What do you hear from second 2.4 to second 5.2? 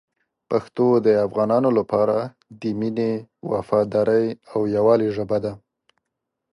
د مینې، وفادارۍ او یووالي